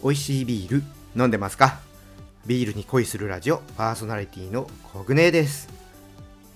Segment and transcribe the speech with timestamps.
[0.00, 0.82] 美味しいビール
[1.16, 1.80] 飲んでますか？
[2.46, 5.68] ビールに恋するラジオパーソナリティのコグネです。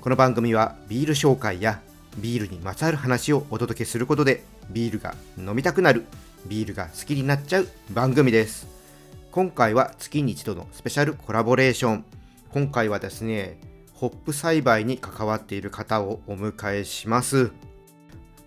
[0.01, 1.81] この番組はビール紹介や
[2.19, 6.05] ビールにまつわる話をお届けすることでビールが飲みたくなる
[6.47, 8.69] ビールが好きになっちゃう番組です。
[9.33, 12.05] 今回は月に一度のスペシャルコラボレーション。
[12.53, 13.59] 今回はですね
[13.93, 17.51] ホップ栽培に関わっている方をお迎えします。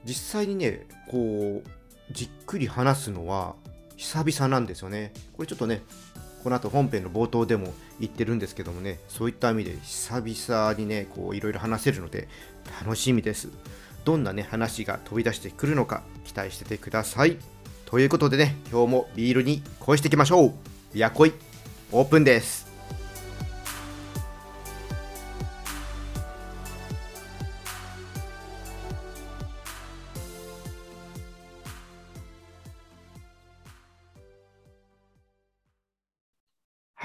[0.05, 3.55] 実際にねこうじっくり話すのは
[3.97, 5.13] 久々なんですよね。
[5.33, 5.81] これちょっとね
[6.43, 12.27] この後本編の冒頭でも言ってるんですけどもねそういった意味で久々にねこういろいろ話せるので
[12.81, 13.49] 楽しみです。
[14.03, 17.37] どんなね話が飛び出してくるのか期待しててください。
[17.85, 20.53] ということでね今日もビールに恋していきましょ
[20.93, 20.97] う。
[20.97, 21.33] やこい
[21.91, 22.64] オープンです。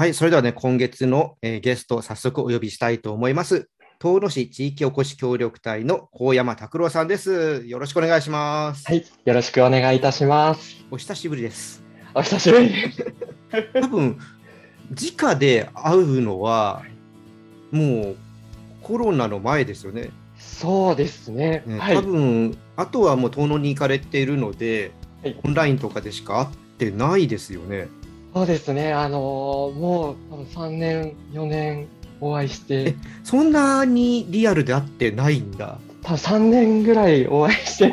[0.00, 3.68] はい、それではね、今月の、えー、ゲスト、早速お呼びしたいと思います。
[3.98, 7.64] 遠野市地域おこし協力隊の高山拓郎さんです。
[7.66, 8.86] よろしくお願いします。
[8.86, 10.86] はい、よろしくお願いいたします。
[10.90, 11.84] お久しぶりです。
[12.14, 12.72] お久しぶり
[13.78, 14.18] 多分、
[14.90, 16.82] 直で会うのは、
[17.70, 18.16] もう
[18.80, 20.08] コロナの前ですよね。
[20.38, 21.62] そうですね。
[21.66, 27.88] ねはい、多分、あとはもう遠野に行かれているので、はい、オンラインとかでしか会ってないですよね。
[28.32, 31.88] そうですね、あのー、もう多分3年、4年
[32.20, 32.94] お会いして。
[33.24, 35.78] そんなにリアルで会ってないんだ。
[36.02, 37.92] 多分3年ぐらいお会いして。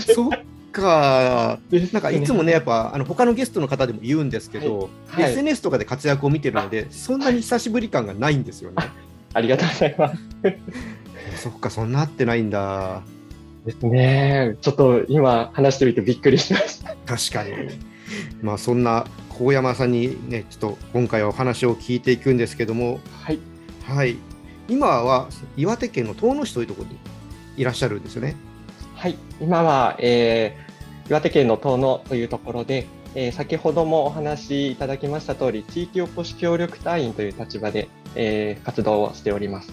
[0.14, 0.30] そっ
[0.70, 1.58] か、
[1.92, 8.76] なんかいつもね、やっぱあの他のゲストの方でも言うんですけど、はいはい、SNS とかで活躍を見てるので、そんなに久しぶり感がないんですよね。
[9.34, 10.18] ありがとうございます。
[11.42, 13.02] そっか、そんな会ってないんだ。
[13.66, 14.56] ですね。
[14.60, 16.94] ちょっと今話してみてびっくりしました。
[17.06, 17.50] 確かに。
[18.40, 19.06] まあそんな
[19.38, 23.38] 高山さんにね、ちょっと今回はお話を聞いていくんですけども、はい。
[23.84, 24.16] はい。
[24.68, 26.98] 今は岩手県の遠野市というところに
[27.56, 28.34] いらっしゃるんですよね。
[28.96, 29.16] はい。
[29.40, 39.72] 今は、えー、岩手県の遠野というところで、えー、先ほどもお話しいただきました通り、地域おこし協力隊員という立場で、えー、活動をしております。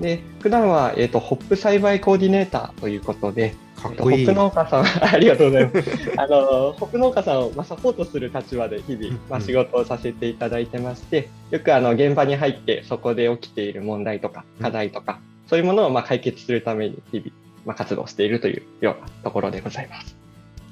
[0.00, 4.26] で、普段は、えっ、ー、と、ホップ栽培コーディネーターということで、かっこいい。
[4.26, 6.12] ホップ農家さん、ありがとうございます。
[6.16, 17.30] あの、ホップ農家さんを、まあ、サポートする立場で日々、まあ、仕事をさせていただいてまして、よくあの、現場に入ってそこで起きている問題とか、課題とか、そういうものをまあ解決するために日々、
[17.64, 20.16] まあ、活動しているというようなところでございます。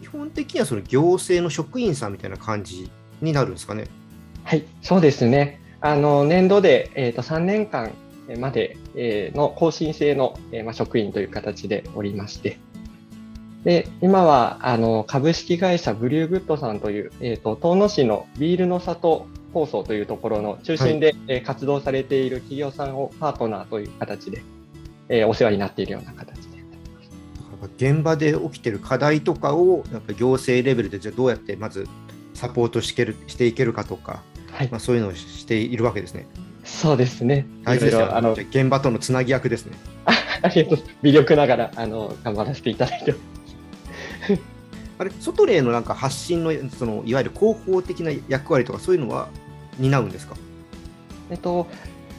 [0.01, 2.91] 基本的にはその行政の職員さんみたいな感じ
[3.21, 3.87] になるんですかね？
[4.45, 5.61] はい、そうですね。
[5.81, 7.93] あの、年度で、えっ、ー、と、3年間
[8.39, 8.77] まで
[9.35, 10.39] の更新制の
[10.73, 12.59] 職員という形でおりまして、
[13.69, 24.43] で今はあの株式会社ブリューグッドさんという、えーと、遠野市のビールの里放送というところの中心で、はい、活動されている企業さんをパートナーという形で、
[25.11, 26.59] えー、お世話になっているような形で
[27.77, 31.87] 現場で起きている課題とかをやっぱ行政レベルでじゃどうやってまず
[32.33, 36.27] サポートしてしていけるかとか、はい、まあ、そういうのをしているわけですね。
[36.65, 37.47] そうですね。
[37.65, 39.77] 大事ですあの現場とのつなぎ役ですね。
[40.41, 40.79] ありがとう。
[41.03, 43.15] 魅力ながらあの頑張らせていただいて
[44.99, 49.29] あれ、外例のなんか発信のそのいわゆる広報的な役割とかそういうのは
[49.79, 50.37] 担うんですか？
[51.31, 51.67] えっと。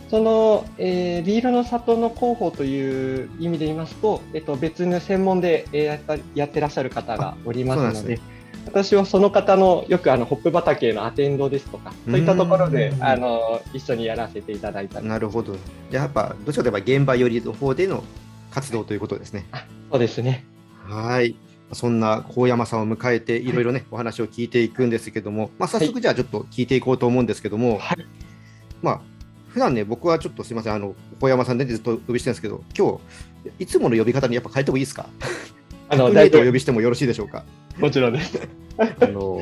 [0.09, 8.19] その、えー、ビールの里の広報という意味で言いますと、えっと、別の専門で、えー、やったやってらっしゃる方がおりますので、
[8.65, 15.55] 私はその方のよくあのホップ畑のアテンドですとか、そういったところであの一緒にやらせていただいたなるほど。
[15.91, 18.03] やっぱどちらかといえば現場寄りの方での
[18.49, 19.45] 活動ということですね。
[19.91, 20.43] そうですね。
[20.87, 21.35] はい。
[21.73, 28.05] そんな高山さんを迎えていろいろね、はい、お話を聞いていくんですけども、まあ、早速じゃあちょっと聞いていこうと思うんですけども、はい、
[28.81, 29.01] まあ
[29.49, 32.99] 普段ね僕はちょっとすみませんあの高山さんでずっと呼びしてるんですけど今
[33.57, 35.07] 日いつもの呼び方にやっぱ変えてもいいですか？
[35.89, 37.43] あの 大体お呼びしてもよろしいでしょうか？
[37.77, 38.39] もちろんです。
[38.77, 39.41] あの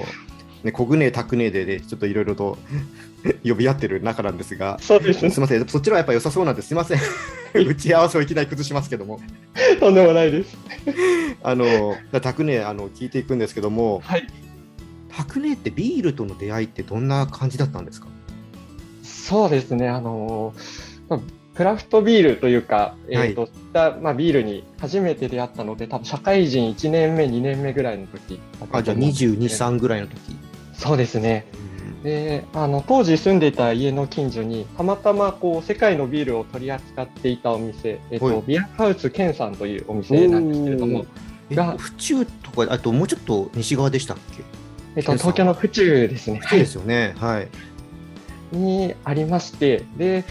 [0.67, 2.57] ね、コグネタクネでね、ちょっといろいろと
[3.43, 6.99] 呼び合ってる中なんですが、そうです、ね、すみません、そちらはやっぱ良さそうなんです、すみません、
[7.67, 9.19] 打ち合わせをいきなり崩しますけども。
[9.79, 10.57] とんでもないです。
[11.43, 14.27] あの、タクネ、あの、聞いていくんですけども、はい。
[15.09, 18.07] タクネってビールとの出会いってどんな感じだったんですか？
[19.03, 20.53] そうですね、あの、
[21.57, 28.39] クラフトビールというか、えーとはい、まあ、ビールに初めて出会ったので、多分社会人1年目、2年目ぐらいの時
[28.71, 30.19] あじゃあ22、3ぐらいの時
[30.77, 31.45] そうですね。
[32.03, 41.05] であの当時住んでいた家の近所にたまたまこう世界のビールを取り扱っていたお店、えっと、ビアハウスケンさんというお店なんですけれども
[41.51, 44.43] が府中とかあともうちょっと西側でしたっけ？
[44.95, 46.39] えっと、東京の府中ですね。
[46.39, 47.13] 府中ですよね。
[47.17, 47.47] はい。
[48.51, 50.23] にありまして、で、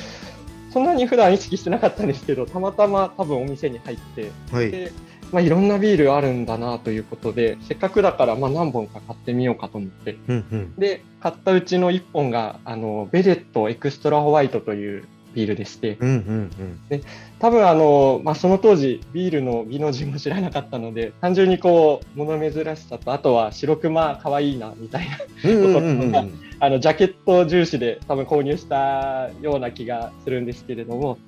[0.72, 4.72] そんなに普段意識してなかったんですけど、たまたま多分お店に入って、はい。
[4.72, 4.90] で、
[5.32, 10.74] まあ、いろんなビールあるんだなということで、せっかくだから、まあ、何本か買ってみようかと思って、うんうん。
[10.76, 16.50] で、買ったうちの1本が、あの、ベレットエクストラホワイトというビールでして、うんうん
[16.90, 17.02] うん。
[17.38, 25.18] 多分あの、まあ、その当時、ビールの美の字も知らなかったので、単純にこう、物珍しさと、あとは白熊可愛いな、みたいな、
[25.50, 26.32] うんうんうんうん。
[26.58, 31.18] あの、ジャケット重視で多分購入したような気がするんですけれども、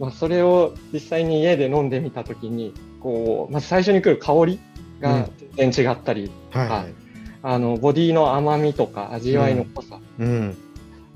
[0.00, 4.60] まあ、それを実際に家で飲んでみたときに、こう、まず最初に来る香り
[5.00, 6.94] が全然違ったり、はいはい。
[7.42, 10.56] あの、ボディの甘みとか味わいの濃さ、うん。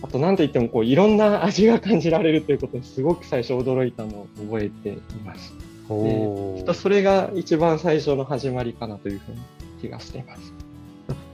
[0.03, 5.55] あと何といってもこういろんな味が感じられるということにすごく最初驚いたのを覚えています。
[5.89, 9.39] おーそれが一番最初の始まりかなというふうに
[9.81, 10.53] 気がしています。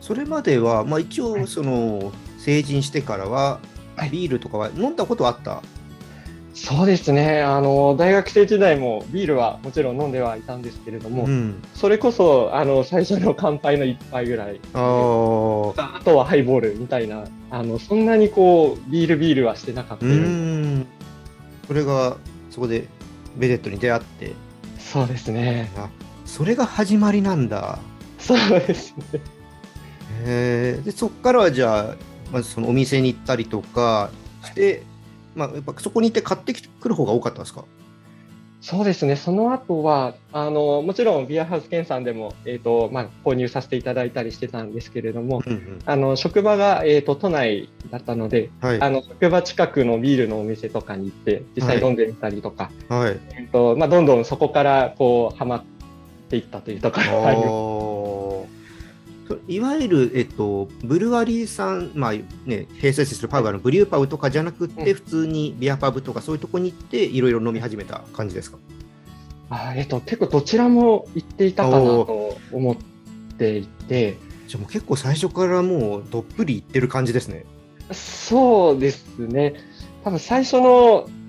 [0.00, 3.58] それまでは、まあ、一応その成人してからは
[3.96, 5.62] はいビールとかは飲んだことあった、
[6.55, 7.43] そうですね。
[7.43, 14.61] あの、大学生時代もビールはもちろん飲んではいたんですけれども、ん、それこそ、あの、最初の乾杯の一杯ぐらい。
[14.75, 14.79] あ
[16.05, 20.87] とはハイボールみたいな、あの、そんなにこう、ビールビールはしてなかったうん
[21.67, 22.17] それが
[22.50, 22.88] そこで
[23.37, 24.32] ベレットに出会って
[24.79, 25.70] そうですね。
[25.76, 25.88] あ
[26.25, 27.79] それが始まりなんだ
[28.19, 29.20] そうですね。
[30.25, 31.96] へえでそっからはじゃあ
[32.32, 34.11] まずそのお店に行ったりとか
[34.44, 34.82] して、
[35.35, 37.65] まあ、やっぱそこに行って買ってくる方が多かったんですか？
[38.62, 39.17] そうですね。
[39.17, 45.79] その後は、あの、もちろんビアハウス券さんでも、えっ、と、まあ、購入させていただいたりしてたんですけれども、うんうん。
[45.87, 48.82] あの、職場が、えっ、と、都内だったので、はい。
[48.82, 53.19] あの、職場近くのビールのお店とかに行って、実際飲んでみたりとか、はい。
[53.38, 55.65] えっと、まあ、どんどんそこから、こう、ハマっ
[56.29, 57.49] ていったというところがあります。
[59.49, 68.59] いわゆる、えっと、ブルワリーさん、まあね、併設するパブあのブリューパブとかじゃなくて、うん普通にビアパブとかそういうとこに行っていろいろ飲み始めた感じですか？
[69.50, 72.77] あえっと、結構どちらも行っていたかなと思っ
[73.37, 74.17] ていて、
[74.47, 77.44] じゃあもう結構最初からもうどっぷり行ってる感じですね。
[77.93, 79.55] そうですね。
[80.05, 81.19] 多分最初の、うん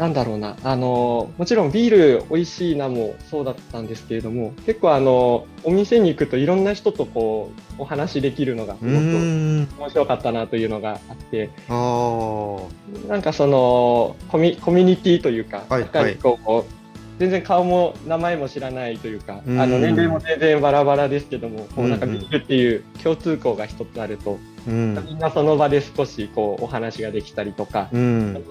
[0.00, 9.18] なんだろうな、あの、もちろんビール美味しいなもそうだったんですけれども、結構あの、お店に行くといろんな人とこう、お話できるのがすうごくー
[9.60, 9.68] ん。
[9.78, 11.50] 面白かったなというのがあって。
[11.68, 16.80] なんかその、コミコミュニティというか、はいやっぱりこう、
[17.18, 25.04] 全然顔も名前も知らないというか、うんあの年齢も全然バラバラですけども、こうなんかビールっていう共通項が一つあると、うん。
[25.06, 28.44] みんなその場で少しこうお話ができたりとか、うん。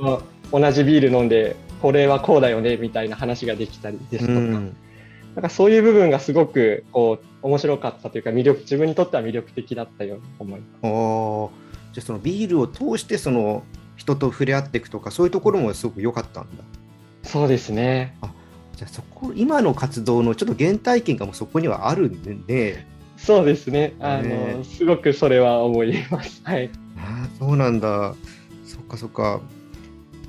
[0.51, 4.75] 同じビール飲んで、これはこうだよねみたいな話ができたりですとか、うん
[5.35, 10.69] なんかそういう部分がすごくこう面白かったというか魅力、自分にとっては魅力的だったように思います。
[10.81, 11.50] あー
[11.94, 13.63] じゃあそのビールを通してその
[13.95, 16.63] 人と触れ合っていくとかそういうところもすごく良かったんだ。
[17.23, 18.17] そうですね。
[18.75, 22.85] じゃあそこ今の活動のちょっと原体験がもうそこにはあるんで、
[23.25, 23.94] そうですね。
[24.00, 26.42] あねの、すごくそれは思います。
[26.45, 26.69] はい。
[26.98, 28.16] ああそうなんだ。
[28.66, 29.42] そっかそっか。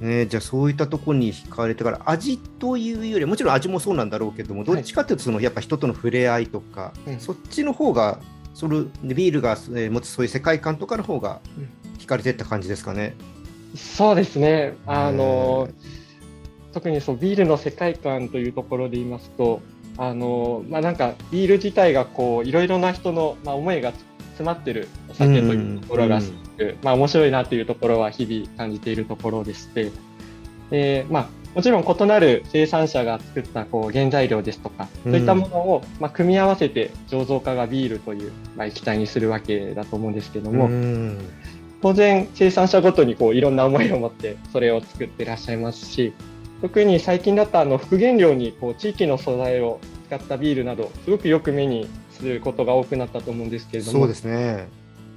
[0.01, 8.19] ね、じゃあそういったところに惹かれてから味というよりもちろん味もそうなんだろうけどもどっちかというとそのやっぱ人との触れ合いとか、うんそっちの方が
[8.55, 11.41] そのビールがえー持つそういう世界観とかの方が
[11.99, 13.15] 惹かれてった感じですかね。
[13.75, 14.75] そうですね。
[14.87, 15.75] あのへ、
[16.73, 19.61] 特にそうビールの世界観というところで言いますと、
[19.97, 29.91] あの、まあ、なんかビール自体がこう、いろいろな人の、まあ、思いが詰まってるお酒というところがすごく、まあ、面白いなというところは日々感じているところでして、
[30.70, 41.19] でまあ、もちろん異なる生産者が作ったこう原材料ですとか、そういったものを、まあ、組み合わせて醸造家がビールという、まあ、液体にするわけだと思うんですけども、うん。
[41.82, 46.13] 当然生産者ごとにこういろんな思いを持ってそれを作ってらっしゃいますし
[46.60, 54.69] 特に最近だとあの副原料にこう地域の素材を使ったビールなどすごくよく目にすることが多くなったと思うんですけれどもそうですね。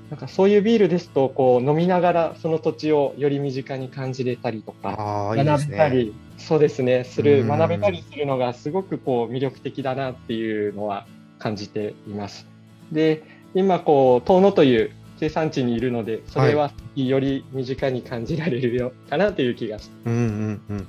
[0.09, 5.95] なんかそういうビールですとこう飲みながらその土地をより身近に感じれたりとか学べたね。
[5.95, 11.07] りそうですねするうん学べたりするのがすごくこう魅力的だなっていうのは
[11.39, 12.45] 感じています。
[12.91, 13.23] で
[13.55, 20.85] 今こう遠野という生産地にいるのでそれはより身近に感じられるよかなという気がしうんうんうんまあ、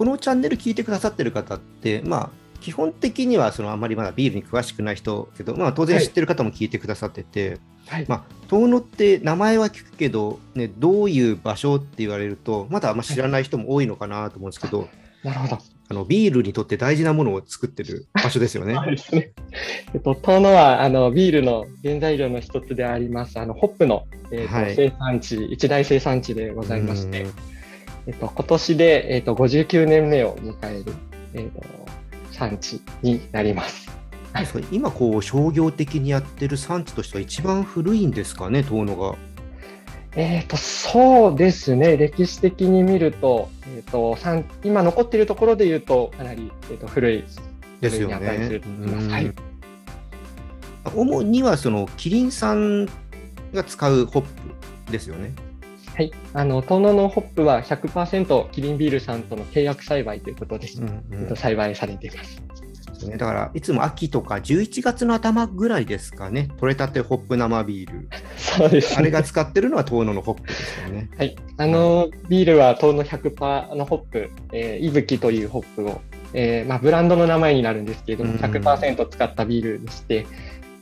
[0.00, 2.30] このチャンネル聞いてくださってる方って、まあ、
[2.62, 8.06] 基本的にはそのあんまりまだビールに詳しくない人けど、まあ、当然知ってる方も聞いてくださってて、はい。
[8.08, 14.88] まあ、遠野って名前は聞くけど、ね、どういう場所って言われるとまだあんま知らない人も多いのかなと思うんですけど、
[15.22, 15.58] なるほど。
[15.90, 18.78] あのビールにとって大事なものを作ってる場所ですよね。
[19.92, 24.74] えっと、遠野はあのビールの原材料の一つであります、あのホップの、えっとはい。
[24.74, 27.32] 生産地、一大生産地でございましてうん、
[28.06, 30.94] えっと、今年で、えっと、59年目を迎える、
[31.34, 31.62] えっと、
[32.32, 33.90] 産地になります。
[34.46, 39.16] そう今こう商業的にやってる産地としては一番古いんですかね、遠野が。
[40.16, 47.24] えっと、そうですね、歴史的に見ると、えっと、産今残っているところで言うと、かなり、えっと、古い
[47.80, 48.60] ですよね
[49.08, 49.32] はい。
[50.94, 52.86] 主にはそのキリンさん
[53.52, 55.32] が使うホップですよね。
[55.94, 56.12] はい。
[56.32, 62.42] あの、遠野のホップは100%キリンビールさんとの契約栽培ということで、うんうんえっと栽培されています。
[63.08, 68.08] だからいつも秋とか11月の頭ぐらいですかね、取れたてホップ生ビール。
[68.36, 68.96] そうです、ね。
[68.98, 71.08] あれが使ってるのは遠野のホップですよね。
[71.16, 71.36] はい。
[71.56, 76.00] あの、ビールは遠野100%のホップ、えー、いぶきというホップを、
[76.34, 80.26] えーまあ、ブランドの名前になるんですけれども、うん100%使ったビールでして、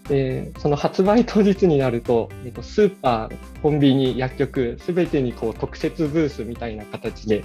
[0.09, 7.45] でその発売当日になると、えっと、スーパー、コンビニ、薬局、すべてにこう特設ブースみたいな形で、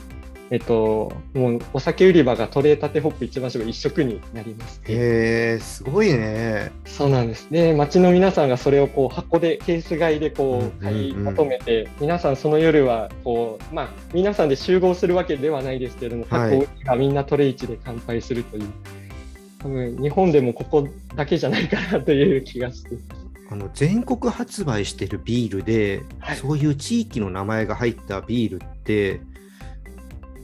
[0.50, 4.96] えっと、もうお酒売り場が取れたてホップ一番搾り一色になりまして、へ
[5.55, 6.72] え、すごいね。
[6.86, 7.50] そうなんです。
[7.50, 18.67] で、街の皆さんがそれをこう箱で、ケース買いでこうんうんうんう買い求めて、皆さんその夜はこう、まあ、皆さんで集合するわけではないですけれども、はい箱がみんなトレイチで乾杯するという、
[19.63, 22.98] 多分日本でもここだけじゃないかなという気がして。
[23.50, 29.22] あの全国発売してるビールで、はいそういう地域の名前が入ったビールって、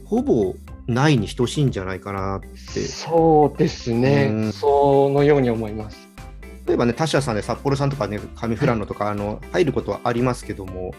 [0.04, 0.54] ほぼ
[0.86, 2.48] ないに等しいんじゃないかなって。
[2.80, 6.08] そうですね、うんそのように思います。
[6.66, 10.94] 例えばね、他社さんで札幌さんとかね、上富良野とかあの入ることはありますけども、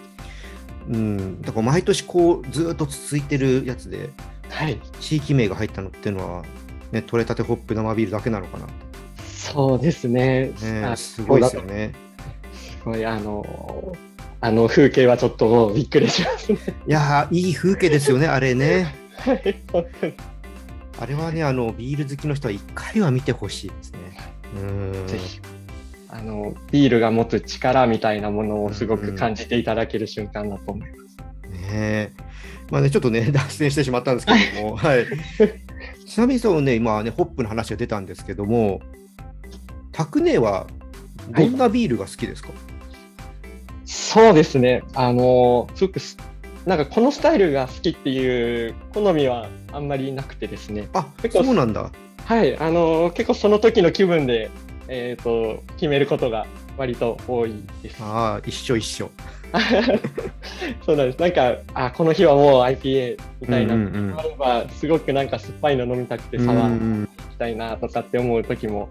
[0.90, 4.10] うん、だから毎年こうずーっと続いてるやつで、
[4.50, 4.80] はい。
[5.00, 6.44] 地域名が入ったのっていうのは、
[6.92, 8.68] ね、取れたてホップ生ビールだけなのかな。
[9.26, 10.52] そうですね。
[10.62, 11.94] ね、あすごいですよね。
[12.54, 13.96] すごい、あの、
[14.40, 16.60] あの風景はちょっとびっくりしますね。
[16.88, 18.94] いやー、いい風景ですよね、 あれね。
[21.00, 24.00] あれはね、あのビール好きの人は一回は見てほしいですね。
[24.56, 24.66] う
[25.04, 25.40] んぜひ、
[26.10, 31.18] あの、ビールが持つ力みたいなものをすごく感じていただける瞬間だと思います。
[31.50, 32.12] ねえ
[32.72, 35.06] まあね、ちょっとね、脱線してしまったんですけども、 はい。
[36.12, 38.82] ちなみにそうね、今ね、ホップの話が出たんですけども、
[39.94, 40.68] タクネは
[41.30, 42.50] どんなビールが好きですか、
[43.86, 44.84] そうですね。
[44.94, 46.18] あの、すごくす、
[46.66, 50.90] なんかこのスタイルが好きっていう好みはあんまりなくてですね。
[50.92, 51.90] あ、結構そうなんだ。
[52.26, 54.52] はい、あの、結構その時の気分で、
[54.90, 57.54] えっ、と、決めることが割と多い
[57.84, 57.96] です。
[58.02, 59.10] ああ、一緒一緒。
[60.86, 61.20] そうなんです。
[61.20, 68.90] なんか、あ、この日はもう IPA みたいなうんうんうんあれば、すごくなんか酸っぱいの飲みたくて、サワーうん行きたいなとかって思う時も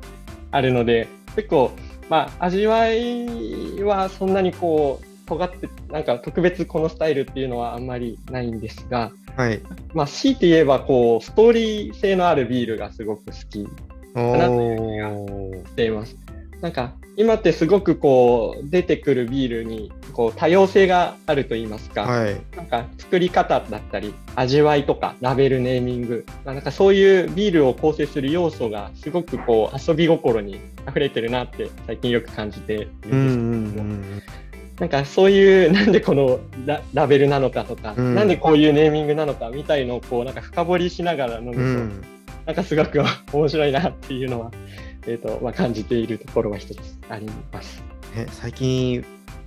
[0.50, 1.70] あるので、結構、
[2.08, 9.60] まあ、味わいはそんなにこう、尖って、なんか特別このスタイルっていうのはあんまりないんですが、はい。
[9.94, 13.68] まあ、強いて言えば、こう、ストーリー性のあるビールがすごく好き
[14.14, 16.16] おなーしています。
[16.60, 22.40] なんか今ってすごくこう出てくるビールにこう多様性があると言いますか、はい。
[22.56, 26.26] なんか作り方だったり味わいとかラベルネーミング。
[26.44, 34.22] なんかそういうビールを構成する要素がすごくこう遊び心に溢れてるなって最近よく感じているんですけども、うんうんうん。
[34.78, 38.14] なんかそういうなんでこのララベルなのかとか、うん。
[38.14, 42.04] なんでこういうネーミングなのかみたいのをこうなんか深掘りしながら飲むと、うん。
[42.46, 43.00] なんかすごく
[43.32, 44.50] 面白いなっていうのは、
[45.06, 46.78] えーとまあ、感じているところは一つ
[47.08, 47.82] あります。
[48.14, 49.04] ね、最近、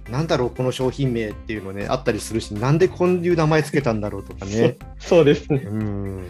[0.10, 4.78] なんだろう、この商品名っていうのね、あったりするし、なんでこういう名前つけたんだろうとかね。
[5.00, 5.64] そそうですね。
[5.66, 6.24] うん。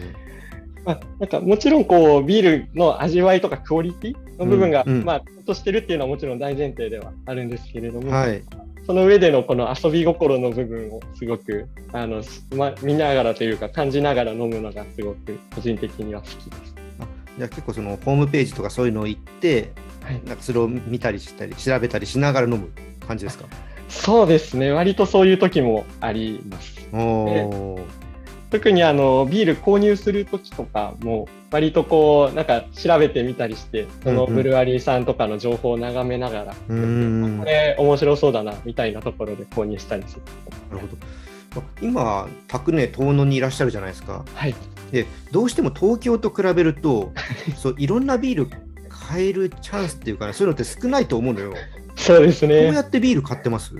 [0.84, 8.42] まあ、なんかもちろんこうビールの味わいとかクオリティの部分が、うんうんまあ、としてるっていうのはもちろん大前提ではあるんですけれども、はい。
[8.86, 12.22] その上でのこの遊び心の部分をすごくあの、
[12.54, 16.73] ま、見ながらというか感じながら飲むのがすごく個人的には好きです。
[17.36, 19.72] じゃあ結構そのホームページとかそういうのを行って、
[20.02, 22.70] はい、なんかそれを見たりしたり、調べたりしながら飲む
[23.06, 23.46] 感じですか？
[23.88, 24.72] そうですね。
[24.72, 26.74] 割とそういう時もあります。
[28.50, 34.36] 特にあのビール購入するときとかも割とこうなんか調べてみたりしてそのうんうん。
[34.36, 37.38] ブルワリーさんとかの情報を眺めながら、うん。
[37.40, 40.22] これ面白そうだなみたいなところで購入したりする。
[40.70, 40.96] なるほど。
[41.80, 44.24] 今、宅根遠野にいらっしゃるじゃないですか。
[44.34, 44.54] はい、
[44.90, 47.12] で、どうしても東京と比べると、
[47.56, 48.50] そういろんなビール
[48.88, 51.54] 買えるチャンスっていうかね、そういうのって少ないと思うのよ。
[51.96, 52.80] そうですどうやね。
[52.80, 53.72] ってビール買ってます？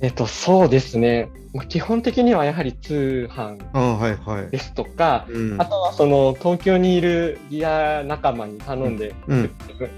[0.00, 1.30] えっと、そうですね。
[1.54, 4.58] まあ、基本的にはやはり通販ああはいはいで。
[4.58, 9.12] すとか、うんあとはその東京にいるギア仲間に頼んでい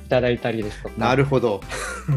[0.08, 1.60] ただいたりですとか、なるほど。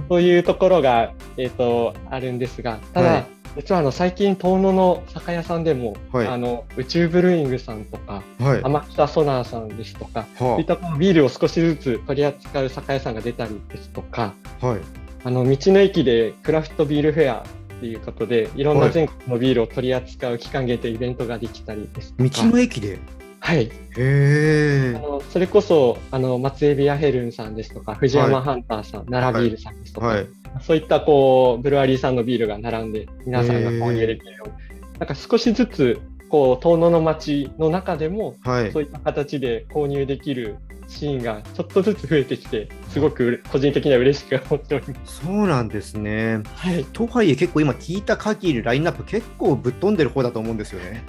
[0.10, 3.26] そういうところが、えっとあるんですが、ただ、はい
[3.58, 8.62] 実はあの最近、遠野の酒屋さんでも、はいあの宇宙ブルーイングさんとか、はい。
[8.64, 14.80] 天草ソナーさんですとか、そういったビールを少しずつ取り扱う酒屋さんが出たりですとか、ははい。
[15.24, 23.00] あの道の駅でクラフトビールフェアっていうことで、いろんはない全国のビールを取り扱う期間限定イベントができたりですと道か、の駅で？
[23.40, 24.94] はい、へえ。
[24.96, 30.28] あのそれこそあの松江ビアヘルンさんですとか、藤はい山ハンターさん、奈良ビールさんですとか、はい。
[30.62, 36.00] そういったこうブルワリーさんのビールが並んで、皆さんが購入できるように、なんか少しずつ
[36.30, 38.84] こう遠野の町の中でも、はいそう。
[38.84, 45.26] いった形で購入できるシーンがちょっとずつ増えてきて、すごく個人的には嬉しく思っております。
[45.26, 46.42] そうなんですね。
[46.56, 51.04] はい、とはいえ結構今聞いた限りラインナップ結構ぶっ飛んでる方だと思うんですよね。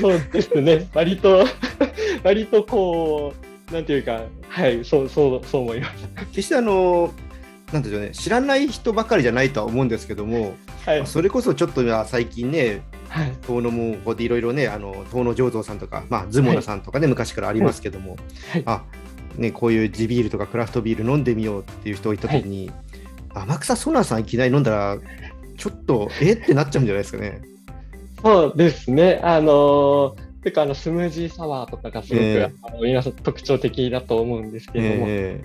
[0.00, 1.44] そうですね、割と、
[2.22, 3.34] 割とこ
[3.70, 6.08] う、なんていうか、はい、そう、そう、そう思います。
[6.32, 7.12] 決してあの
[7.72, 18.16] なんでしょうね知らない人ばかりじゃないとは思うんですけども、はい、それこそちょっと今最近ねはい、遠野もこうやっていろいろねあの遠野醸造さんとか、まあ、ズモナさんとかね、昔からありますけども、
[18.52, 18.62] はい。
[18.66, 18.84] あ
[19.36, 22.70] ね、こういう地ビールとかクラフトビール飲んでみようっていう人がいた時に、
[23.34, 24.98] 天草ソナーさんいきなり飲んだら
[25.56, 27.42] ちょっとえってなっちゃうんじゃないですかね。
[28.22, 35.42] そうですね、あのー、てかあのスムージーサワーとかがすごく、ええあの皆さん特徴的だと思うんですけれども、え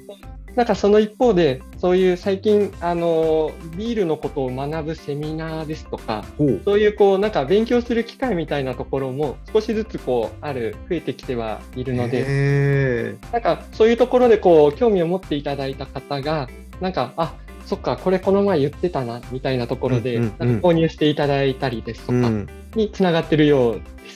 [0.55, 6.23] なんかその一方で、そういう最近、あのービールのことを学ぶセミナーですとか、
[6.63, 16.47] そういうこうなんか勉強する機会みたいなところも少しずつこうある増えてきてはいるので、へなんかそういうところでこう興味を持っていただいた方が、
[16.79, 17.35] なんか、あ
[17.65, 22.31] そっか、これこの前言ってたなみたいなところで、購入していただいたりですとか
[22.75, 24.14] につながってるようです。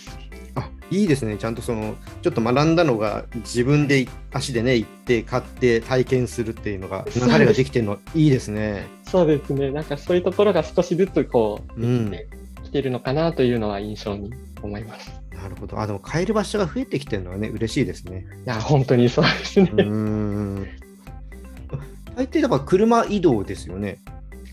[0.91, 8.87] あいいですね、ちゃんとそのちょっと学んだのが自分で足でね行って買って体験するっていうのが流れができてるのいいですね。
[9.03, 12.27] そうですね、なんかそういうところが少しずつこう、うん、で
[12.63, 15.11] きてるのかなというのは印象に思います。
[15.33, 15.79] なるほど。
[15.79, 18.25] あでも買える場所が増えてきてるのはね嬉しいですね。
[18.45, 19.69] いや、本当にそうですね。
[19.71, 20.67] うーん。
[22.15, 23.99] 大抵だから車移動ですよね。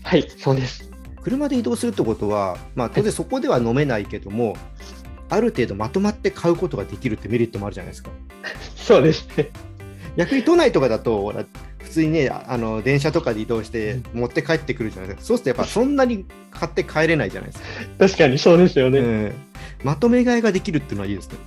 [0.03, 0.89] はい、そうです。
[1.21, 4.55] 車で移動するってことは、まあ、当然そこでは飲めないけども、
[5.29, 8.09] ある程度まとまって買うことができるってメリットもあるじゃないですか。
[8.75, 9.49] そうですね。
[10.15, 11.45] 逆に都内とかだと、ほら
[11.79, 15.25] 普通にね、ああの電車とかで移動して持って帰ってくるじゃないですか。
[15.25, 17.65] そうするとやっぱそんなに買って帰れないじゃないですか。
[17.99, 18.99] 確かにそうですよね。
[19.01, 19.47] ええ
[19.83, 21.37] まとめ買いができるっていうのはいいですね。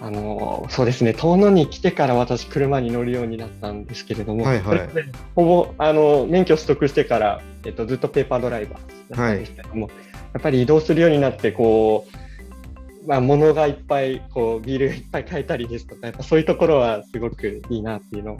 [0.00, 4.88] あのそうですね、遠野に来てから私、車に乗るようになったんですけれども、はいはい
[5.34, 9.90] ほぼあの免許取得してから、えっと、ずっとペーパードライバーだったんですけれども、
[10.34, 12.25] やっぱり移動するようになって、こう、
[13.06, 18.38] まあ、物がいっぱい、こうビールいっぱい買えたりですとか、やっぱそういうところはすごくいいなっていうのを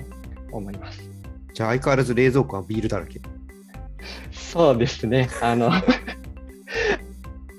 [0.51, 1.09] 思います。
[1.55, 3.21] じゃあ相変わらず冷蔵庫はビールだらけ。
[4.33, 5.71] そうですね、あの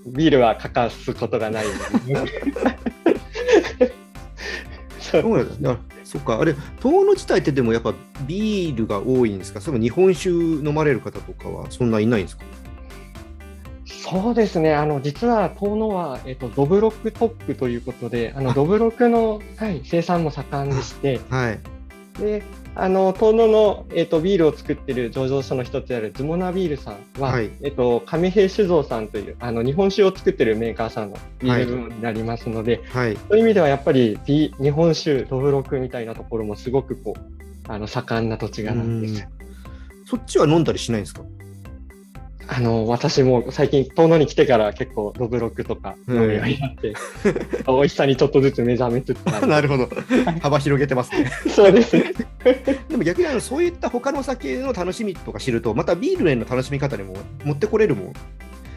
[0.07, 1.71] ビールは欠かすことがないの
[2.05, 2.31] で。
[4.99, 5.71] そうそうなんだ。
[5.71, 7.93] あそっか、あれ、遠野自体ってでもやっぱ
[8.25, 9.61] ビールが多いんですか？
[9.61, 12.43] それも日本酒飲まれる方とかはそんないないんですか？
[14.09, 21.59] そうですね、あの実は遠野は、えっと、ドブロック特区ということで、あのドブロックの、はい、生産も盛んでして、 はい。
[22.19, 22.41] で
[22.73, 33.15] あの遠野の、えっと、ビールを作っている醸造所の一つであるズモナビールさんは、はいえっと、上平酒造さんというあの日本酒を作っているメーカーさんのビール部門になりますので、はい。
[33.15, 39.27] そういう意味ではやっぱりビ日本酒、ドブロックみたいなところもすごくこうあの盛んな土地柄なんですよ。
[40.05, 41.21] そっちは飲んだりしないんですか？
[42.49, 46.93] あの私も最近、遠野に来てから結構、ドブロックとか飲むようになって、
[47.67, 49.89] 美味しさにちょっとずつ目覚めつつある なるほど。
[50.41, 51.29] 幅広げてますね。
[51.49, 52.13] そうですね。
[52.89, 58.13] でも逆にあのそういった他の酒の楽しみとか知ると、またビールへの楽しみ方にも持ってこれるもん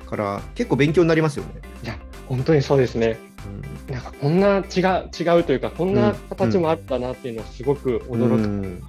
[0.06, 1.50] から、結構勉強になりますよね。
[1.84, 1.96] いや、
[2.28, 3.18] 本当にそうですね。
[3.46, 8.82] うんなんかこんな違う違うというか、こんな形もあったなっていうのはすごく驚く、うん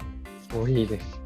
[0.54, 1.20] 多いです。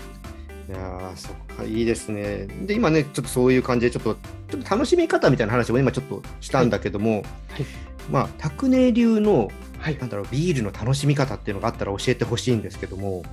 [0.69, 2.47] いやーそっかいいですね。
[2.67, 4.15] で今ねちょっとそういう感じでちょっと
[4.51, 7.67] ちょっと楽しみ方みたいな話を今ちょっとしたんだけども、はい
[8.11, 13.25] まあ拓寧流のはいなんだろうビールの楽しみ方っていうのがあったら教えてほしいんですけども。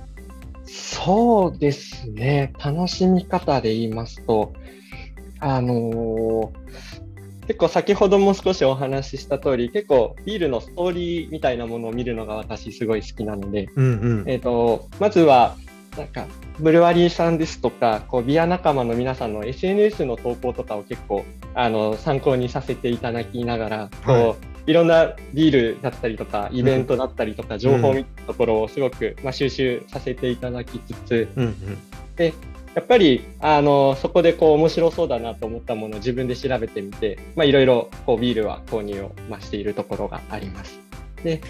[0.66, 4.54] そうですね、楽しみ方で言いますと、
[5.38, 7.04] あのー
[7.46, 15.56] 結構先ほども少しお話しした通り、結構ビールのストーリーみたいなものを見るのが私すごい好きなので、うんうんえっ、と、まずは、
[15.96, 16.26] なんか、
[16.58, 24.34] ブルワリーさんですとか、こう、ビア仲間の皆さんの SNS の投稿とかを結構、あの、参考にさせていただきながら、こう、はい
[24.66, 31.78] いろんなビールだったりとか、イベントだったりとか、情報みたいなところをすごく、まあ、収集させていただきつつ、うんうん。
[32.16, 32.32] で、
[32.74, 40.80] やっぱり、あの、そこでこう、面白そうだなと思ったものを自分で調べてみて、まあ、いろいろ、こう、ビールは購入を、まあ、しているところがあります。
[41.22, 41.42] で、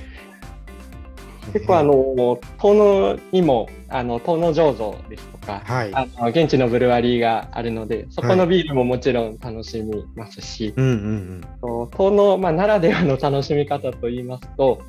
[1.52, 5.94] 結構あの、遠野にも、あの、遠野醸造ですとか、はい。
[5.94, 14.80] あの現地のブルワリーがあるので、そこのビールももちろん楽しみますし、うんう遠野、まあ、ならではの楽しみ方といいますと、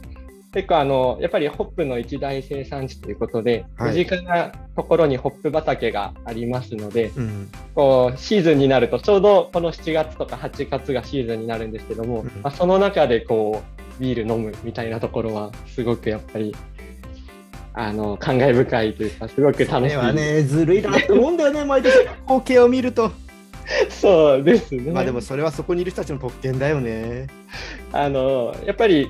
[0.55, 7.23] 結構あの、やっぱりホップの一大生産地ということで、はい身近なところにホップ畑がありますので、うん。
[7.23, 16.55] うんこうシーズンになると、ちょうどこの7月とか8月がシーズンになるんですけども、うんまあ、その中でこうビール飲むみたいなところは、すごくやっぱり、
[17.73, 19.95] あの、感慨深いというか、すごくこ楽しい。
[19.95, 21.93] れはね、ずるいなって思うんだよね、毎年
[22.25, 23.11] 光景を見ると。
[23.89, 24.91] そうですね。
[24.91, 27.27] まあでもそれはそこにいる人たちの特権だよね。
[27.91, 29.09] あのやっぱり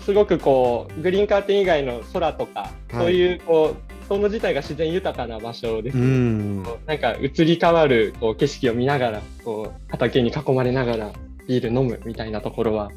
[0.00, 6.62] すごくこうグリーンカーテン以外の空とか、はいそういうこう遠野自体が自然豊かな場所です、ん。
[6.64, 11.12] こうなんか移り変わるこう景色を見ながらこう畑に囲まれながら
[11.48, 12.90] ビール飲むみたいなところは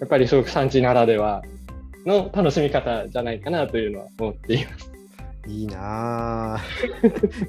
[0.00, 1.42] やっぱりすごく産地ならでは
[2.06, 4.90] の楽しみ方じゃないかなというのは思っています。
[5.46, 6.60] いいなあ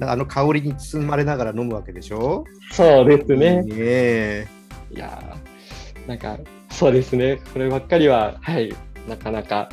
[0.00, 2.44] あの香りに包まれながら飲むわけでしょ？
[2.70, 3.62] そうですね。
[3.66, 4.46] いいね
[4.94, 6.38] いやーなんか
[6.70, 7.38] そうですね。
[7.52, 8.74] こればっかりははい
[9.08, 9.68] なかなか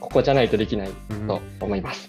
[0.00, 2.08] ここじゃないとできないうんと思います。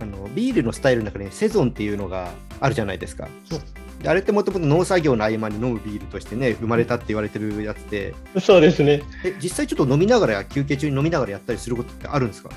[0.00, 3.60] あのビールのスタイルの中にセゾンっていうのがあるじゃないですかそう。
[3.60, 3.64] で
[4.04, 9.02] あれってもともと農作業の合間に飲むビールとしてね、生まれたって言われてるやつで、そうですね。
[9.24, 12.50] え実際ちょっと飲みながらや休憩中に飲みながらやったりすることってあるんですか？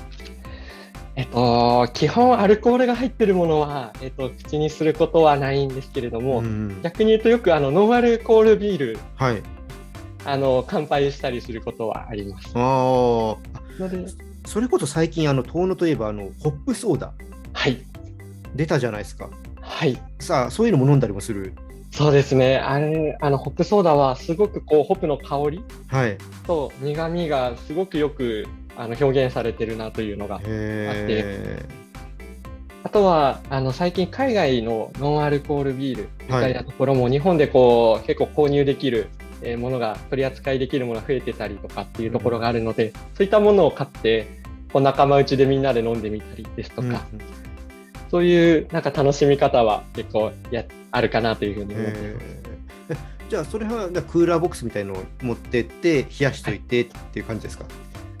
[1.14, 9.42] えっと、基本アルコールが入ってるものは、えっと、口にすることはないんですけれども、ん逆に言うとよくあのノンアルコールビール、はい。
[10.26, 12.50] あの乾杯したりすることはあります。
[12.54, 13.36] あ
[14.44, 17.12] それこそ最近、あの遠野といえばあのホップソーダ
[17.52, 17.78] はい、
[18.54, 19.30] 出たじゃないですか。
[19.66, 21.52] はい、さあ、そういうのも飲んだりもする？
[21.90, 22.58] そうですね。
[22.58, 26.18] あれ、あのホップソーダはすごくこうホップの香りはい。
[26.46, 30.40] と苦味がすごくよくあの表現されてるなというのが。
[30.44, 31.64] へ
[32.82, 39.08] あとはあの最近海外のノンアルコールビールみたいはなところも日本でこう結構購入できる
[39.42, 44.28] えーものが取り扱いできるものが増えてたりとかっていうところがあるので、そういったものを買って
[44.72, 46.90] こう仲間内でみんなで飲んでみたりですとえ。
[46.90, 47.04] か、
[48.10, 52.36] そういうなんか楽しみ方は結構やあるかなというふうに思ってます。
[53.28, 57.64] じゃあ、それはクーラーボックスみたいのを持ってって、冷やしといてっていう感じですか？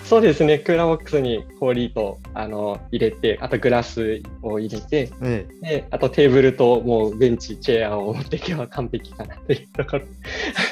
[0.06, 10.04] そうですね、クーラーボックスに氷とあの入れて、あとグラスを入れて、えであとテーブルともうベンチ、チェアを持っていけば完璧かなというところ。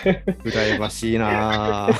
[0.04, 1.90] え、羨ましいなあ。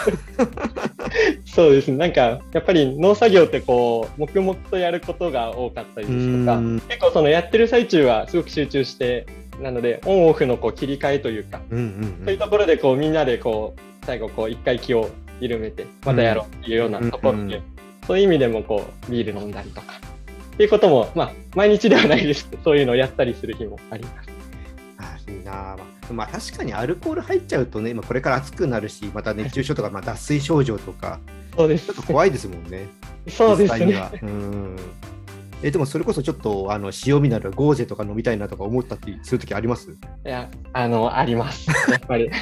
[1.45, 1.89] そうです。
[1.91, 6.81] ね、なんかやっぱり農作業ってこう黙々とやることが多かったりですとか、うん。
[6.89, 9.27] 結構そのやってる最中はすごく集中して、
[9.61, 12.23] なのでオンオフのこう切り替えというか、うんうん。
[12.27, 17.63] そういうところでこうみんなでこう最後こう一回気を緩めてまたやろうっていうようなところで、うんうん
[18.07, 19.95] そういう意味でもこうビール飲んだりとか
[20.53, 24.29] っていうこともまあ毎日ではないですけどそういうのをやったりする日もあります。
[24.99, 31.19] あいいなあまあ、まあ確かにアルコール入っちゃうとね、今これから暑くなるし、また熱中症とか、まあ、脱水症状とか、
[31.57, 32.89] そうですちょっと怖いですもんね。
[33.27, 34.11] そうですね。
[34.23, 34.77] うん
[35.63, 39.93] えでもそれこそちょっとあの塩味ならゴーゼとか飲みたいなとか思ったりするときあります？
[39.93, 39.95] い
[40.29, 41.71] やあのあります。
[41.91, 42.31] やっぱり。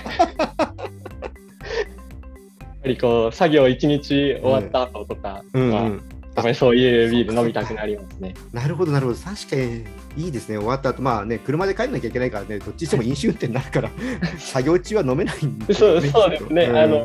[2.83, 6.03] やっぱりこう作業一日終わった後とかうん、は、うん
[6.35, 8.35] やっぱりそういうビール飲みたくなりますね。
[8.55, 9.19] なるほど、なるほど。
[9.19, 9.85] 確かに
[10.17, 10.57] いいですね。
[10.57, 13.91] 終わった後、まあね、車で帰んなきゃいけないからね、どっちにしても飲酒運転になるから、
[14.39, 17.05] 作業中は飲めないんで そうそうですね、うんあのや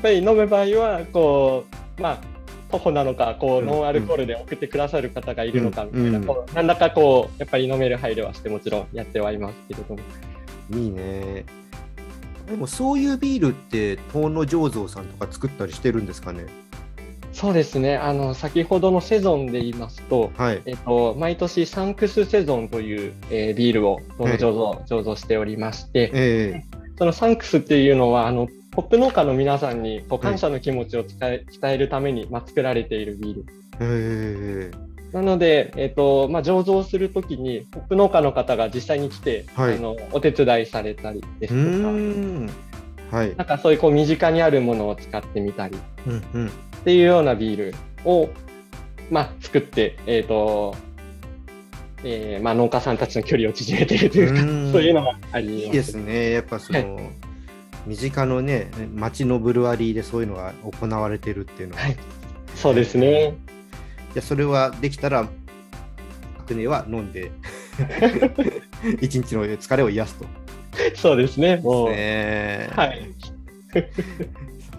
[0.00, 1.64] っぱり飲む場合はこ
[1.98, 2.18] う、まあ、
[2.70, 10.00] 徒歩なのかこう、うんノンアルコールで送ってくださる方がいるのかみたいな、うんこう何らかこうやっぱり飲める配慮はしてもちろんやってはいますけれども。
[10.72, 11.44] いいね。
[12.46, 16.46] でもそういうビールって、遠野醸造さんとか作ったりしてるんですかね？
[17.32, 17.96] そうですね。
[17.96, 20.62] あの先ほどのセゾンで言いますと、はい。
[20.66, 26.62] えっと、毎年サンクスセゾンという、えービールをどんどん醸造,、醸造しておりましてえ
[26.96, 33.46] そのサンクスっていうのはあのホップ農家の皆さんにこう感謝の気持ちを伝え伝えるために、まあ、作られているビール。
[33.80, 42.48] ええなので、えっとまあ、醸造するときに、ホップ農家の方が実際に来て、はいあのお手伝いされたりでうすと
[43.10, 43.16] か。
[43.16, 43.36] はい。
[43.36, 46.48] なんかそういうこう身近にあるものを使ってみたりうんうん。
[46.48, 46.50] っ
[46.82, 47.74] ていうようなビール
[48.04, 48.28] を、
[49.08, 50.74] まあ、作って、えっと
[52.02, 55.66] えーまあ、農家さんたちの距離を縮めているというか、うんそういうのがあります。
[55.66, 56.32] いいですね。
[56.32, 56.98] やっぱその、
[57.86, 61.96] 身近のね、町のブルワリーでそういうのが行われてるっていうのは、はいい、
[62.56, 63.36] そうですね。
[64.14, 67.30] やそれはできたら、アクネは飲んで、
[69.00, 70.26] 一日の疲れを癒すと。
[70.94, 71.56] そうですね。
[71.56, 73.08] もう、ねはい。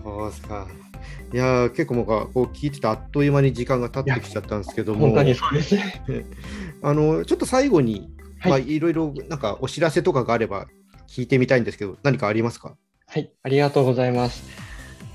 [0.03, 0.67] そうですか。
[1.33, 6.03] いやー結構もうこう聞いててあっという間に時間が経ってきちゃったんですけども、本当にそうですね。
[6.81, 10.67] あのちょっと最後に、はいまあ、いろいろなんかお知らせとかがあれば
[11.09, 12.75] 聞いてみたいんですけど、何かありますか？
[13.07, 14.64] はい、ありがとうございます。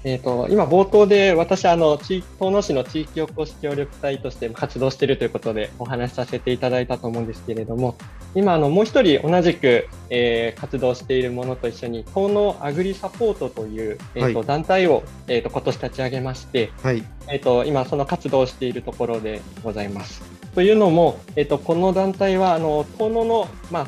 [0.02, 7.96] えっ、と、今冒頭で私、あの、地遠野市の地域おこし協力隊として活動しているということでお話しさせていただいたと思うんですけれども、
[8.34, 17.02] 今、あの、もう一人同じく、えー活動しているものと一緒に、遠野アグリサポートという、えーとはい団体を、えーと今年立ち上げまして、はい。
[17.28, 20.22] えっ、と、今その活動をしているところでございます。
[20.54, 23.86] というのも、えっ、と、この団体は、あの、遠野の、まあ、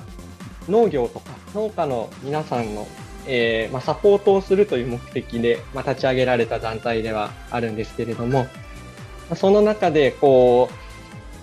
[0.68, 2.86] 農業とか農家の皆さんの、
[3.26, 8.48] えーまあ、サポートをするという目的で、まあ、立ち上げられた団体ではあるんですけれども、ま
[9.30, 10.68] あその中で、こ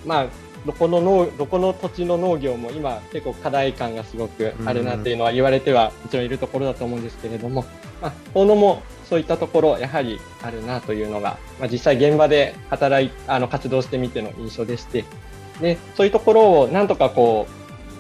[0.05, 0.27] う、まあ、
[0.65, 7.65] どこの農、どこの土地の農業も今結構課題感がすごくあるなっていうのは言われてはもちろんいるところだと思うんですけれども、
[8.01, 15.05] まあ、遠野もそういったところやはりあるなというのが、まあ、実際現場で働い、あの、活動してみての印象でして、
[15.61, 17.58] で、そういうところをなんとかこう、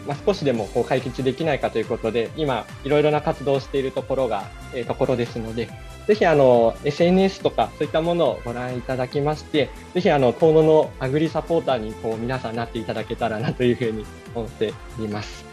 [0.09, 5.69] まあ、少しでもこう解決できないかということで、今、いろいろな活動をしているところが、えーところですので、
[6.07, 15.45] ぜひあの、SNS とかそういったものをご覧いただきまして、ぜひあの、遠野のアグリサポーターにこう皆さんなっていただけたらなというふうに思っています。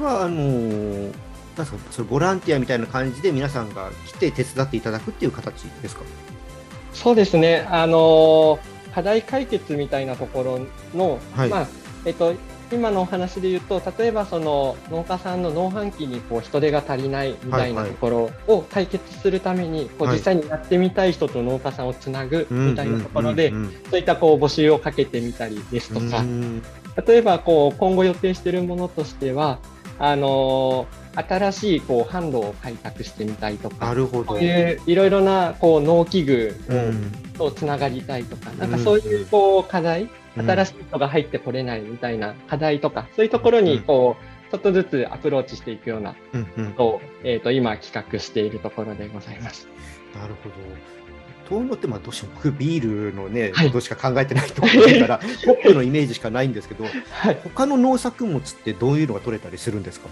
[0.00, 1.12] は、あのー
[1.56, 6.02] なんか、それボランティアみたいな感じで皆さんが来て手伝っていただくっていう形ですか？
[6.92, 8.58] そうですね、あの
[8.92, 11.48] 課題解決みたいなところの、はい。
[11.48, 11.66] まあ
[12.04, 12.34] えっと、
[12.72, 20.16] 今のお話で言うと、例えばその農家さんの農飯器にこう人手が足りないみたいなところを解決するために、こうはい。
[20.16, 23.52] 実際にやってみたい人と農家さんをつなぐみたいなところで
[23.90, 26.18] そういったこう募集をかけてみたりですとうんか。
[26.20, 26.62] う、ん。
[27.06, 29.58] 例えばこう今後予定しているものとしては、
[29.98, 34.38] あの新しいこう販路を開拓してみたいとか、なるほど。
[34.38, 37.12] いういろいろなこう農機具をうん。
[37.34, 44.16] とつながりたいとか、なんかそういうこう課題、うん新しい人が入ってこれないみたいな課題とか、そういうところにこ
[44.48, 46.16] う、ちょっとずつアプローチしていくようなこ
[46.76, 49.66] とを、えっ、と、今企画しているところでございます。
[50.14, 50.54] なるほど。
[51.48, 57.38] 遠野ってまあどうしても僕ビールのね、はいことしか考えてないと思うから、 ホップのイメージしかないんですけど、 はい。
[57.44, 60.08] 他の農作物ってどういうのが取れたりするんですか？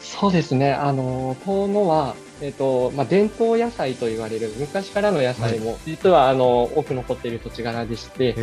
[0.00, 0.72] そうですね。
[0.72, 8.34] あの、遠野は、えっ、と、まあ、伝統野菜と言われる昔からの野菜も、実は、あの、多く残っている土地柄でして。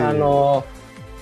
[0.00, 0.64] あの、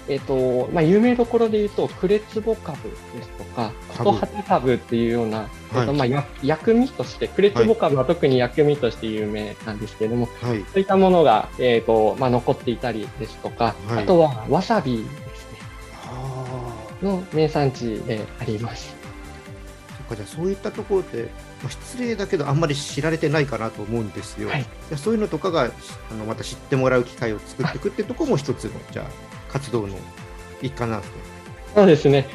[0.09, 10.65] えっ、と、まあ、有名どころで言うと、クレツボカブですとか、カトハテカブっていうような、えっとはいまあ、や薬味として、クレツボカブは特に薬味として有名なんですけれども、はい。
[10.73, 15.07] そういったものが、えっ、と、まあ、残っていたりですとか、はいあとはわさびです
[15.53, 15.59] ね、
[16.07, 18.97] あの名産地であります。
[19.91, 19.97] あ。
[19.99, 21.29] そっかじゃあそういったところで、
[21.63, 24.49] まあ、失礼だけどあんまり知られてないかなと思うんですよ。
[24.49, 25.71] はいそういうのとかが
[26.11, 29.97] あのまた知ってもらう機会を作っていくってところも一つのじゃあ活動の
[30.61, 31.17] 一環なんですね。
[31.75, 32.27] そうですね。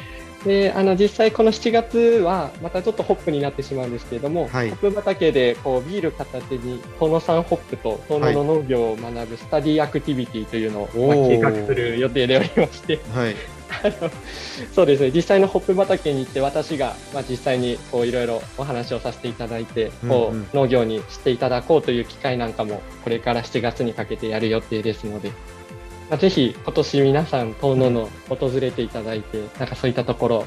[0.44, 10.88] で、あの、実際この7月は、またちょっとホップになってしまうんですけれども、はいホップ畑で、こう、ビール片手に、遠野産ホップと遠野の農業を学ぶスタディアクティビティというのを、
[11.28, 13.57] 計画する予定でおりまして、はい。
[14.74, 25.30] そうですね、実際のホップ畑に行って、私が、まあ、実際にこういろいろお話をさせていただいて、こううんうん農業にしていただこうという機会なんかも、これから7月にかけてやる予定ですので、
[26.10, 30.44] まあ、ぜひ今年皆さん、遠野の訪れていただいて、なんかそういったところ、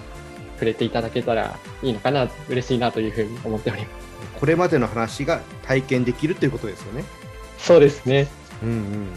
[0.56, 4.12] 触れていただけたらいいのかな、嬉しいなというふうに思っております。
[4.40, 7.04] これまでの話が体験できるということですよね。
[7.58, 8.28] そうですね。
[8.64, 9.08] うんうん。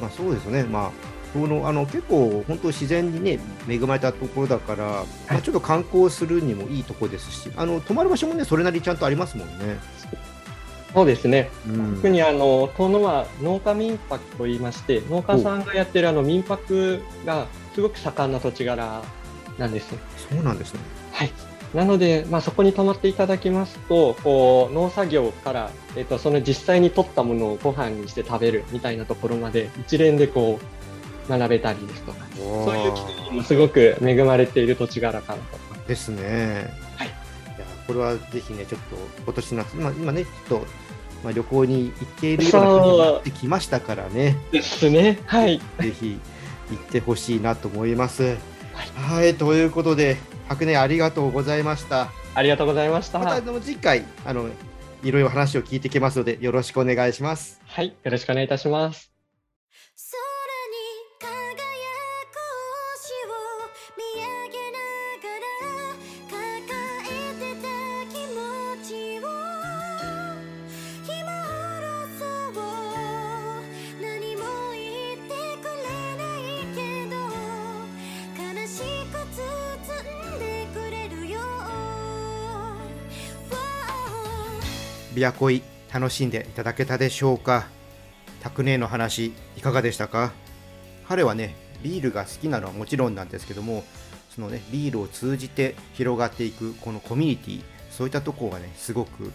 [0.00, 0.64] まあそうですよね。
[0.64, 1.05] まあ
[1.36, 9.78] そのあの結構本当自然にね恵まれたところだから、まあ、ちょっと観光するにもいいところですし、あの泊まる場所もねそれなりにちゃんとありますもんね。
[10.94, 11.50] そうですね。
[11.68, 19.02] うん特にあの遠野は農家民泊と言いまして農家さんがやってるあの民泊がすごく盛んな土地柄
[19.58, 19.94] なんです。
[20.30, 20.80] そうなんですね。
[21.12, 21.32] はい。
[21.74, 30.95] なので、まあ、そこに泊まっていただきますと、こう、農作業から、えっ、と、その実際に取ったものをご飯にして食べるみたいなところまで、一連でこう、
[31.28, 35.58] 学べたりですとか、そういう機会にもすごく恵まれている土地柄かなと。
[35.86, 36.72] ですね。
[36.96, 37.10] はいい
[37.58, 40.66] やこれはぜひねちょっと今年夏、まあ、今ねちょっと、
[41.22, 44.36] まあ、旅行に行けるような感じになってきましたからね。
[44.52, 45.18] ですね。
[45.26, 45.60] はい。
[45.80, 46.18] ぜひ
[46.70, 48.22] 行ってほしいなと思います。
[48.22, 50.16] はい、はい、ということで
[50.48, 52.10] 白年ありがとうございました。
[52.34, 53.18] ありがとうございました。
[53.18, 54.48] また次回あの
[55.02, 57.60] いろいろ話を聞いてきますのでよろしくお願いします。
[57.64, 59.15] はい、よろしくお願いいたします。
[85.16, 87.68] 琵琶湖い楽しんでいただけたでしょうか？
[88.42, 90.32] 拓姉の話いかがでしたか？
[91.08, 93.82] 彼はねビールが好きなのはもちろんなんですけども
[94.28, 99.32] そのねビールを通じて広がっていくこのコミュニティそういったところがねすごく好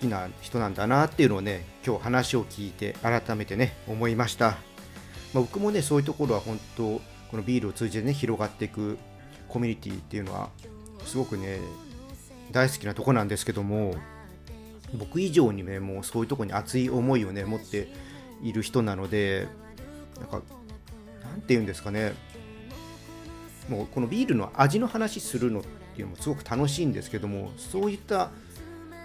[0.00, 4.56] きな人なんだなっていうのをね今日話を聞いて改めてね思いました、まあ、
[5.34, 6.82] 僕もねそういうところは本当
[7.30, 8.96] このビールを通じてね広がっていく
[9.48, 10.48] コミュニティっていうのは
[11.04, 11.58] すごくね
[12.52, 13.94] 大好きなとこなんですけども
[14.94, 17.88] 僕以上にねもうそういうとこに熱い思いをね持って
[18.42, 19.48] いる人なので
[20.18, 20.42] なんか
[21.22, 22.12] なんて言うんですかね。
[23.68, 28.30] もうこのビールの味の話するのっていうのもすごく楽しいんですけどもそういった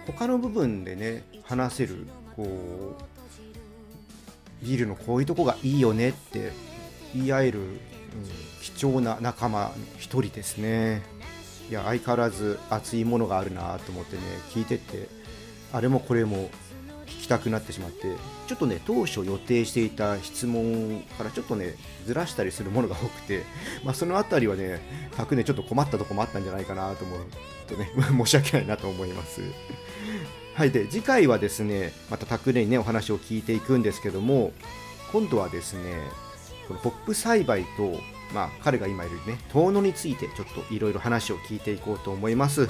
[0.06, 3.04] 他の部分でね話せるこう
[4.64, 6.50] ビールのこういうとこがいいよねって
[7.14, 7.68] 言い合える、うん、
[8.60, 11.02] 貴重な仲間一人ですね。
[11.70, 15.08] いや相変わらず熱いものがあるなと思ってね聞いてて
[15.72, 16.50] あれもこれも
[17.06, 18.08] 聞きたくなってしまって
[18.46, 21.74] ちょっとね当初予定していた質問からちょっとね
[22.04, 23.42] ずらしたりするものが多くて、
[23.84, 24.80] まあ、その辺りはね
[25.16, 27.26] 100ねちょっと困ったとこもあったんじゃないかなと思う
[27.66, 27.90] とね
[28.24, 29.40] 申し訳ないなと思います。
[30.54, 34.52] はいで次回はですねまた拓ねにねお話を聞いていくんですけども
[35.12, 36.02] 今度はですね
[36.66, 38.00] このホップ栽培と
[38.32, 42.68] まあ彼が今いるね遠野についてちょっといろいろ話を聞いていこうと思います。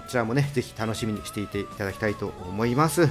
[0.00, 3.08] こちらもね、ぜひ楽しみにしていていただきたいと思います。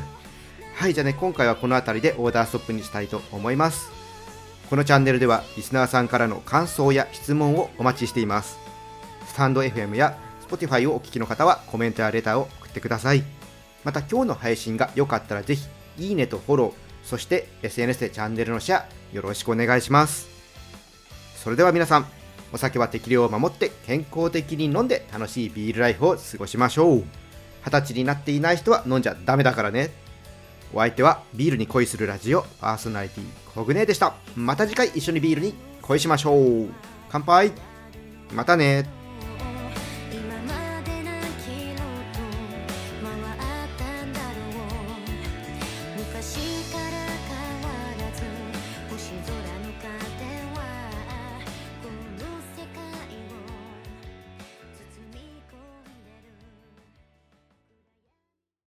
[0.76, 3.90] はい、じゃあね、今回はこの辺りでオーダーストップにしたいと思います。
[4.70, 8.58] このチャンネルでは、リスナーさんからの感想や質問をお待ちしています。
[9.28, 10.18] スタンド FM や
[10.50, 13.24] Spotify をお聞きの方はコメントやレターを送ってください。
[13.84, 15.68] また今日の配信が良かったらぜひ、
[15.98, 16.74] いいねとフォロー、
[17.08, 20.28] そして SNS でチャンネルのシェア、よろしくお願いします。
[21.42, 22.06] それでは皆さん、
[22.54, 27.04] お酒は適量を守って健康的に飲んで楽しいビールライフを過ごしましょう。
[27.66, 29.90] 二十歳になっていない人は飲んじゃダメだからね。
[30.74, 34.14] お相手はビールに恋するラジオパーソナリティコグネでした。
[34.36, 36.70] また次回一緒にビールに恋しましょう。
[37.10, 37.52] 乾杯。
[38.34, 39.03] またね。